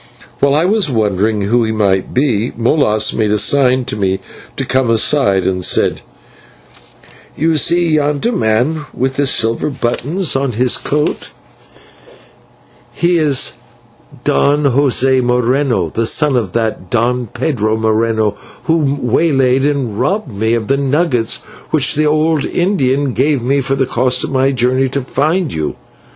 While 0.39 0.55
I 0.55 0.65
was 0.65 0.89
wondering 0.89 1.41
who 1.41 1.63
he 1.63 1.71
might 1.71 2.11
be, 2.11 2.53
Molas 2.57 3.13
made 3.13 3.31
a 3.31 3.37
sign 3.37 3.85
to 3.85 3.95
me 3.95 4.17
to 4.55 4.65
come 4.65 4.89
aside, 4.89 5.45
and 5.45 5.63
said: 5.63 6.01
"You 7.37 7.55
see 7.55 7.87
yonder 7.89 8.31
man 8.31 8.87
with 8.95 9.17
the 9.17 9.27
silver 9.27 9.69
buttons 9.69 10.35
on 10.35 10.53
his 10.53 10.75
coat: 10.77 11.29
he 12.91 13.19
is 13.19 13.53
Don 14.23 14.63
José 14.63 15.21
Moreno, 15.21 15.89
the 15.89 16.07
son 16.07 16.35
of 16.35 16.53
that 16.53 16.89
Don 16.89 17.27
Pedro 17.27 17.77
Moreno 17.77 18.35
who 18.63 18.97
waylaid 18.99 19.67
and 19.67 19.99
robbed 19.99 20.31
me 20.33 20.55
of 20.55 20.67
the 20.67 20.77
nuggets 20.77 21.41
which 21.69 21.93
the 21.93 22.07
old 22.07 22.43
Indian 22.43 23.13
gave 23.13 23.43
me 23.43 23.61
for 23.61 23.75
the 23.75 23.85
cost 23.85 24.23
of 24.23 24.31
my 24.31 24.51
journey 24.51 24.89
to 24.89 25.01
find 25.03 25.53
you. 25.53 25.75